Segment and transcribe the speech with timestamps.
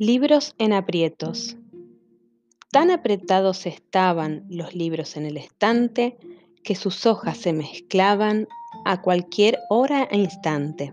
[0.00, 1.56] Libros en aprietos.
[2.72, 6.16] Tan apretados estaban los libros en el estante
[6.64, 8.48] que sus hojas se mezclaban
[8.84, 10.92] a cualquier hora e instante.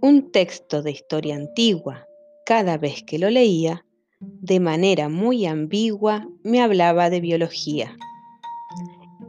[0.00, 2.06] Un texto de historia antigua,
[2.46, 3.84] cada vez que lo leía,
[4.20, 7.94] de manera muy ambigua me hablaba de biología.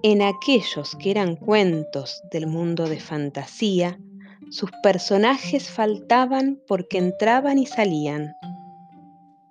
[0.04, 4.00] En aquellos que eran cuentos del mundo de fantasía,
[4.50, 8.34] sus personajes faltaban porque entraban y salían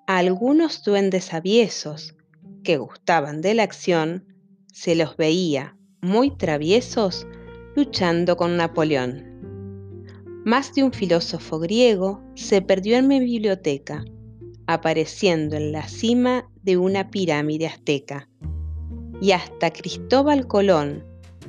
[0.07, 2.15] algunos duendes aviesos
[2.65, 4.25] que gustaban de la acción,
[4.73, 7.27] se los veía muy traviesos
[7.77, 9.33] luchando con Napoleón.
[10.45, 14.05] Más de un filósofo griego se perdió en mi biblioteca,
[14.67, 18.29] apareciendo en la cima de una pirámide azteca.
[19.21, 21.05] Y hasta Cristóbal Colón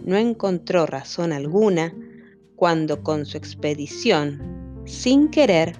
[0.05, 1.93] no encontró razón alguna
[2.55, 5.75] cuando con su expedición, sin querer,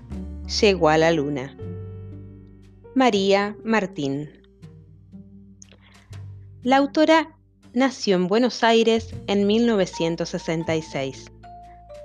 [0.60, 1.55] llegó a la luna.
[2.96, 4.30] María Martín.
[6.62, 7.36] La autora
[7.74, 11.32] nació en Buenos Aires en 1966.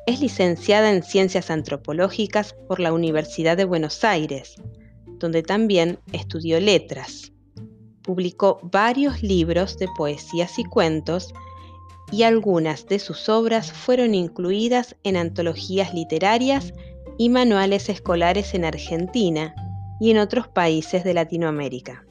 [0.07, 4.55] Es licenciada en Ciencias Antropológicas por la Universidad de Buenos Aires,
[5.19, 7.33] donde también estudió letras.
[8.01, 11.35] Publicó varios libros de poesías y cuentos
[12.11, 16.73] y algunas de sus obras fueron incluidas en antologías literarias
[17.19, 19.55] y manuales escolares en Argentina
[20.01, 22.07] y en otros países de Latinoamérica.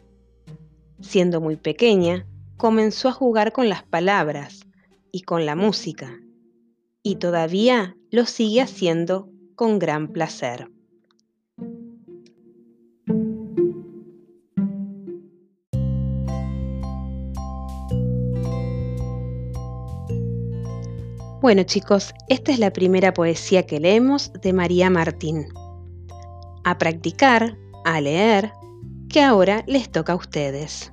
[1.01, 2.25] Siendo muy pequeña,
[2.57, 4.67] comenzó a jugar con las palabras
[5.11, 6.19] y con la música,
[7.03, 10.69] y todavía lo sigue haciendo con gran placer.
[21.39, 25.47] Bueno chicos, esta es la primera poesía que leemos de María Martín.
[26.65, 28.51] A practicar a leer,
[29.09, 30.91] que ahora les toca a ustedes.